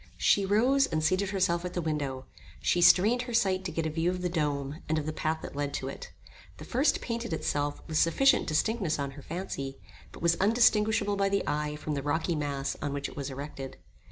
She 0.17 0.47
rose, 0.47 0.87
and 0.87 1.03
seated 1.03 1.29
herself 1.29 1.63
at 1.63 1.75
the 1.75 1.79
window. 1.83 2.25
She 2.59 2.81
strained 2.81 3.21
her 3.29 3.35
sight 3.35 3.63
to 3.65 3.71
get 3.71 3.85
a 3.85 3.89
view 3.91 4.09
of 4.09 4.23
the 4.23 4.29
dome, 4.29 4.81
and 4.89 4.97
of 4.97 5.05
the 5.05 5.13
path 5.13 5.43
that 5.43 5.55
led 5.55 5.75
to 5.75 5.89
it. 5.89 6.11
The 6.57 6.65
first 6.65 7.01
painted 7.01 7.33
itself 7.33 7.83
with 7.87 7.99
sufficient 7.99 8.47
distinctness 8.47 8.97
on 8.97 9.11
her 9.11 9.21
fancy, 9.21 9.77
but 10.11 10.23
was 10.23 10.37
undistinguishable 10.37 11.17
by 11.17 11.29
the 11.29 11.43
eye 11.45 11.75
from 11.75 11.93
the 11.93 12.01
rocky 12.01 12.33
mass 12.35 12.75
on 12.81 12.93
which 12.93 13.09
it 13.09 13.15
was 13.15 13.29
erected. 13.29 13.77